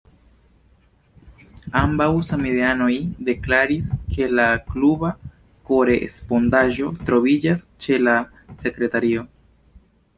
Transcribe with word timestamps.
Ambaŭ 1.81 2.07
samideanoj 2.29 2.89
deklaris, 3.29 3.91
ke 4.15 4.31
la 4.41 4.47
kluba 4.73 5.13
kore-spondaĵo 5.71 6.91
troviĝas 7.11 7.67
ĉe 7.87 8.05
la 8.09 8.21
sekretario. 8.65 9.31